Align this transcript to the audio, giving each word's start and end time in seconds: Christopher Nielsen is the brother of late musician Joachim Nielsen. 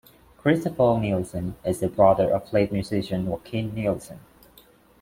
Christopher 0.39 0.97
Nielsen 0.99 1.53
is 1.63 1.79
the 1.79 1.87
brother 1.87 2.33
of 2.33 2.51
late 2.51 2.71
musician 2.71 3.25
Joachim 3.27 3.71
Nielsen. 3.75 4.19